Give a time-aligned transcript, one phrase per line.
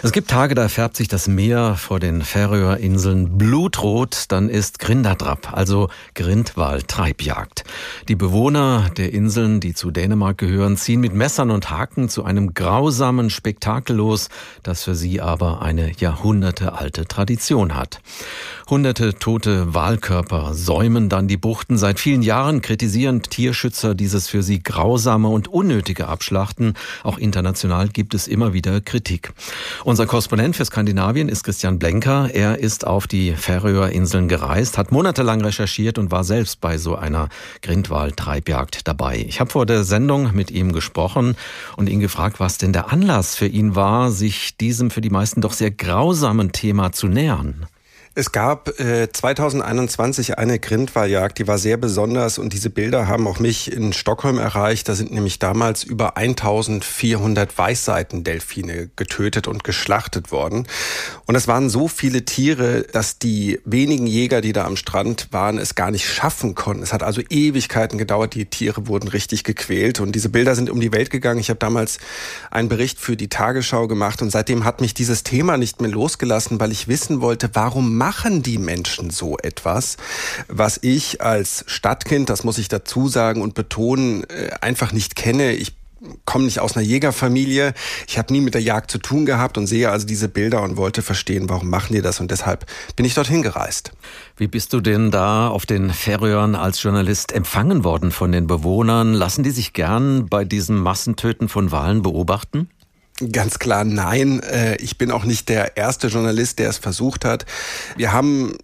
[0.00, 5.52] Es gibt Tage, da färbt sich das Meer vor den Färöerinseln blutrot, dann ist Grindadrap,
[5.52, 7.64] also Grindwald-Treibjagd.
[8.06, 12.54] Die Bewohner der Inseln, die zu Dänemark gehören, ziehen mit Messern und Haken zu einem
[12.54, 14.28] grausamen Spektakel los,
[14.62, 18.00] das für sie aber eine jahrhundertealte Tradition hat.
[18.70, 21.76] Hunderte tote Walkörper säumen dann die Buchten.
[21.76, 26.74] Seit vielen Jahren kritisieren Tierschützer dieses für sie grausame und unnötige Abschlachten.
[27.02, 29.32] Auch international gibt es immer wieder Kritik.
[29.88, 32.28] Unser Korrespondent für Skandinavien ist Christian Blenker.
[32.34, 37.30] Er ist auf die Färöerinseln gereist, hat monatelang recherchiert und war selbst bei so einer
[37.62, 39.24] Grindwald-Treibjagd dabei.
[39.26, 41.36] Ich habe vor der Sendung mit ihm gesprochen
[41.78, 45.40] und ihn gefragt, was denn der Anlass für ihn war, sich diesem für die meisten
[45.40, 47.66] doch sehr grausamen Thema zu nähern.
[48.18, 53.38] Es gab äh, 2021 eine Grindwalljagd, die war sehr besonders und diese Bilder haben auch
[53.38, 54.88] mich in Stockholm erreicht.
[54.88, 60.66] Da sind nämlich damals über 1400 Weißseitendelfine getötet und geschlachtet worden.
[61.26, 65.56] Und es waren so viele Tiere, dass die wenigen Jäger, die da am Strand waren,
[65.56, 66.82] es gar nicht schaffen konnten.
[66.82, 68.34] Es hat also Ewigkeiten gedauert.
[68.34, 71.38] Die Tiere wurden richtig gequält und diese Bilder sind um die Welt gegangen.
[71.38, 71.98] Ich habe damals
[72.50, 76.58] einen Bericht für die Tagesschau gemacht und seitdem hat mich dieses Thema nicht mehr losgelassen,
[76.58, 79.98] weil ich wissen wollte, warum machen die Menschen so etwas,
[80.48, 85.52] was ich als Stadtkind, das muss ich dazu sagen und betonen, äh, einfach nicht kenne.
[85.52, 85.76] Ich
[86.24, 87.74] komme nicht aus einer Jägerfamilie.
[88.06, 90.78] Ich habe nie mit der Jagd zu tun gehabt und sehe also diese Bilder und
[90.78, 92.64] wollte verstehen, warum machen die das und deshalb
[92.96, 93.92] bin ich dorthin gereist.
[94.38, 99.12] Wie bist du denn da auf den Färöern als Journalist empfangen worden von den Bewohnern?
[99.12, 102.70] Lassen die sich gern bei diesem Massentöten von Wahlen beobachten?
[103.32, 104.40] Ganz klar nein.
[104.40, 107.46] Äh, ich bin auch nicht der erste Journalist, der es versucht hat.
[107.96, 108.56] Wir haben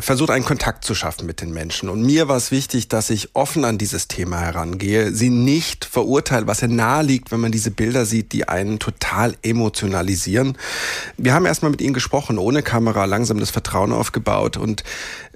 [0.00, 1.88] versucht, einen Kontakt zu schaffen mit den Menschen.
[1.88, 6.46] Und mir war es wichtig, dass ich offen an dieses Thema herangehe, sie nicht verurteile,
[6.46, 10.56] was ja nahe liegt, wenn man diese Bilder sieht, die einen total emotionalisieren.
[11.16, 14.56] Wir haben erstmal mit ihnen gesprochen, ohne Kamera, langsam das Vertrauen aufgebaut.
[14.56, 14.84] Und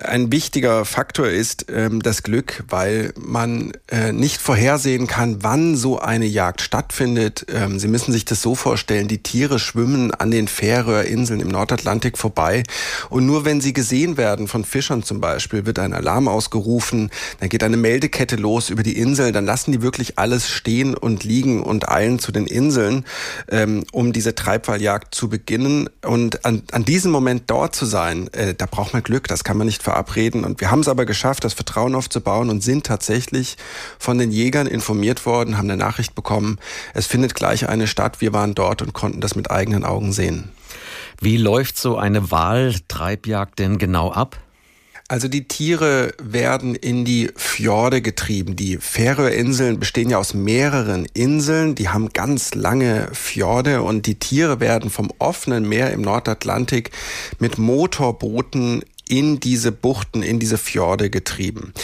[0.01, 5.99] ein wichtiger Faktor ist ähm, das Glück, weil man äh, nicht vorhersehen kann, wann so
[5.99, 7.47] eine Jagd stattfindet.
[7.49, 12.19] Ähm, sie müssen sich das so vorstellen, die Tiere schwimmen an den Färöerinseln im Nordatlantik
[12.19, 12.63] vorbei
[13.11, 14.49] und nur wenn sie gesehen werden.
[14.49, 17.11] Von Fischern zum Beispiel, wird ein Alarm ausgerufen,
[17.41, 21.25] dann geht eine Meldekette los über die Insel, dann lassen die wirklich alles stehen und
[21.25, 23.05] liegen und eilen zu den Inseln,
[23.49, 25.89] ähm, um diese Treibwalljagd zu beginnen.
[26.03, 29.57] Und an, an diesem Moment dort zu sein, äh, da braucht man Glück, das kann
[29.57, 30.45] man nicht verabreden.
[30.45, 33.57] Und wir haben es aber geschafft, das Vertrauen aufzubauen und sind tatsächlich
[33.99, 36.59] von den Jägern informiert worden, haben eine Nachricht bekommen,
[36.95, 40.51] es findet gleich eine statt, wir waren dort und konnten das mit eigenen Augen sehen.
[41.21, 44.39] Wie läuft so eine Wahltreibjagd denn genau ab?
[45.07, 48.57] Also die Tiere werden in die Fjorde getrieben.
[48.57, 54.61] Die Färöerinseln bestehen ja aus mehreren Inseln, die haben ganz lange Fjorde und die Tiere
[54.61, 56.91] werden vom offenen Meer im Nordatlantik
[57.39, 61.75] mit Motorbooten in diese Buchten, in diese Fjorde getrieben.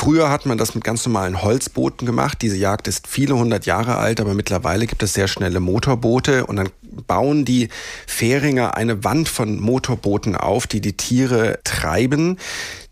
[0.00, 2.40] Früher hat man das mit ganz normalen Holzbooten gemacht.
[2.40, 6.56] Diese Jagd ist viele hundert Jahre alt, aber mittlerweile gibt es sehr schnelle Motorboote und
[6.56, 6.70] dann
[7.06, 7.68] bauen die
[8.06, 12.38] Fähringer eine Wand von Motorbooten auf, die die Tiere treiben.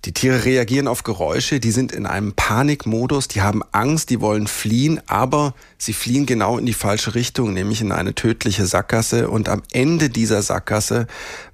[0.05, 4.47] Die Tiere reagieren auf Geräusche, die sind in einem Panikmodus, die haben Angst, die wollen
[4.47, 9.29] fliehen, aber sie fliehen genau in die falsche Richtung, nämlich in eine tödliche Sackgasse.
[9.29, 11.09] Und am Ende dieser Sackgasse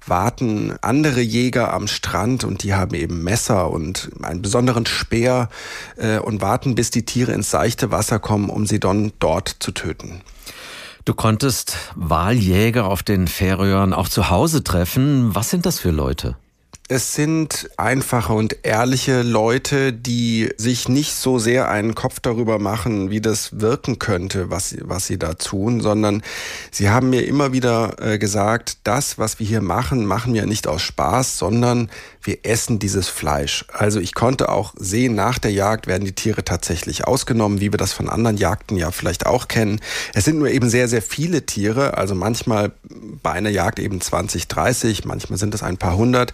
[0.05, 5.49] warten andere Jäger am Strand und die haben eben Messer und einen besonderen Speer
[5.97, 9.71] äh, und warten, bis die Tiere ins seichte Wasser kommen, um sie dann dort zu
[9.71, 10.21] töten.
[11.03, 15.33] Du konntest Wahljäger auf den Färöern auch zu Hause treffen.
[15.33, 16.35] Was sind das für Leute?
[16.87, 23.09] Es sind einfache und ehrliche Leute, die sich nicht so sehr einen Kopf darüber machen,
[23.09, 26.21] wie das wirken könnte, was, sie, was sie da tun, sondern
[26.69, 30.67] sie haben mir immer wieder äh, gesagt, das, was wir hier machen, machen wir nicht
[30.67, 31.89] aus Spaß, sondern
[32.21, 33.65] wir essen dieses Fleisch.
[33.73, 37.77] Also ich konnte auch sehen, nach der Jagd werden die Tiere tatsächlich ausgenommen, wie wir
[37.77, 39.79] das von anderen Jagden ja vielleicht auch kennen.
[40.13, 42.73] Es sind nur eben sehr, sehr viele Tiere, also manchmal
[43.23, 46.31] bei einer Jagd eben 20, 30, manchmal sind es ein paar hundert.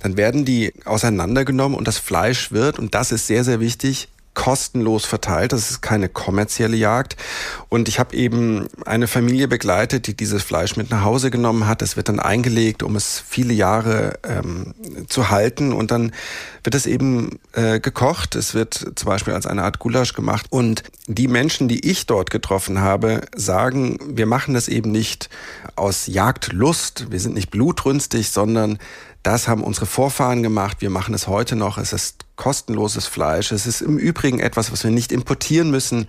[0.00, 5.04] Dann werden die auseinandergenommen und das Fleisch wird, und das ist sehr, sehr wichtig, kostenlos
[5.04, 5.52] verteilt.
[5.52, 7.16] Das ist keine kommerzielle Jagd.
[7.68, 11.82] Und ich habe eben eine Familie begleitet, die dieses Fleisch mit nach Hause genommen hat.
[11.82, 14.74] Es wird dann eingelegt, um es viele Jahre ähm,
[15.08, 15.72] zu halten.
[15.72, 16.12] Und dann
[16.64, 18.34] wird es eben äh, gekocht.
[18.34, 20.46] Es wird zum Beispiel als eine Art Gulasch gemacht.
[20.48, 25.28] Und die Menschen, die ich dort getroffen habe, sagen, wir machen das eben nicht
[25.76, 27.10] aus Jagdlust.
[27.10, 28.78] Wir sind nicht blutrünstig, sondern
[29.22, 30.78] das haben unsere Vorfahren gemacht.
[30.80, 31.78] Wir machen es heute noch.
[31.78, 33.52] Es ist kostenloses Fleisch.
[33.52, 36.08] Es ist im Übrigen etwas, was wir nicht importieren müssen.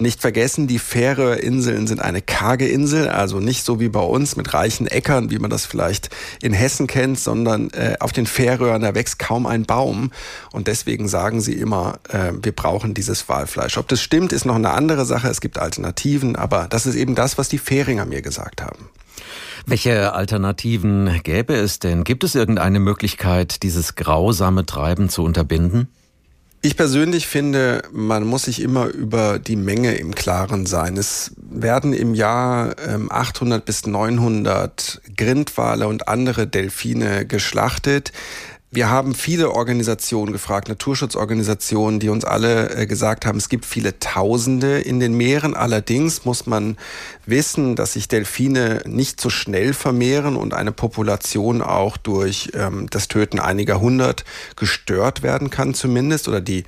[0.00, 4.54] Nicht vergessen, die Färöerinseln sind eine karge Insel, also nicht so wie bei uns mit
[4.54, 6.08] reichen Äckern, wie man das vielleicht
[6.40, 10.10] in Hessen kennt, sondern äh, auf den Färöern, da wächst kaum ein Baum.
[10.52, 13.76] Und deswegen sagen sie immer, äh, wir brauchen dieses Walfleisch.
[13.76, 15.28] Ob das stimmt, ist noch eine andere Sache.
[15.28, 18.88] Es gibt Alternativen, aber das ist eben das, was die Färinger mir gesagt haben.
[19.66, 22.04] Welche Alternativen gäbe es denn?
[22.04, 25.88] Gibt es irgendeine Möglichkeit, dieses grausame Treiben zu unterbinden?
[26.62, 30.98] Ich persönlich finde, man muss sich immer über die Menge im Klaren sein.
[30.98, 32.76] Es werden im Jahr
[33.08, 38.12] 800 ähm, bis 900 Grindwale und andere Delfine geschlachtet.
[38.72, 43.98] Wir haben viele Organisationen gefragt, Naturschutzorganisationen, die uns alle äh, gesagt haben, es gibt viele
[43.98, 45.54] Tausende in den Meeren.
[45.54, 46.76] Allerdings muss man
[47.26, 53.08] wissen, dass sich Delfine nicht so schnell vermehren und eine Population auch durch ähm, das
[53.08, 54.24] Töten einiger hundert
[54.54, 56.62] gestört werden kann zumindest oder die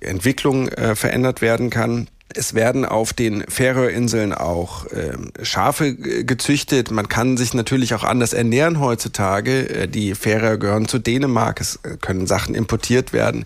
[0.00, 2.08] Entwicklung äh, verändert werden kann.
[2.34, 5.12] Es werden auf den Färöerinseln auch äh,
[5.42, 6.90] Schafe gezüchtet.
[6.90, 9.68] Man kann sich natürlich auch anders ernähren heutzutage.
[9.68, 11.60] Äh, die Färöer gehören zu Dänemark.
[11.60, 13.44] Es äh, können Sachen importiert werden.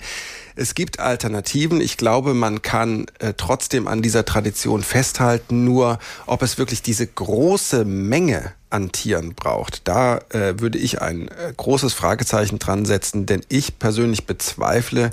[0.58, 1.82] Es gibt Alternativen.
[1.82, 5.64] Ich glaube, man kann äh, trotzdem an dieser Tradition festhalten.
[5.64, 11.29] Nur ob es wirklich diese große Menge an Tieren braucht, da äh, würde ich ein
[11.29, 15.11] äh, großes Fragezeichen dran setzen, denn ich persönlich bezweifle,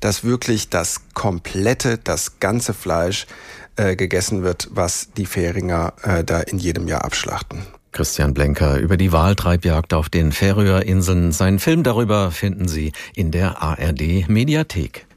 [0.00, 3.26] dass wirklich das komplette, das ganze Fleisch
[3.76, 7.66] äh, gegessen wird, was die Färinger äh, da in jedem Jahr abschlachten.
[7.98, 11.32] Christian Blenker über die Wahltreibjagd auf den Färöerinseln.
[11.32, 15.04] Seinen Film darüber finden Sie in der ARD Mediathek.